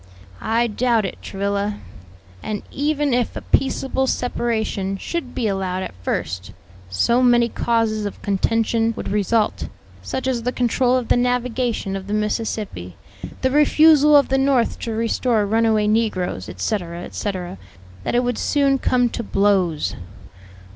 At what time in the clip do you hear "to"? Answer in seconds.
14.79-14.91, 19.09-19.21